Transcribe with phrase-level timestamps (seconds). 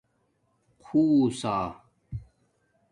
[0.83, 1.55] خُوسا